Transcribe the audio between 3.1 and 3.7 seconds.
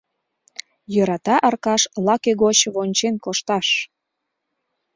кошташ!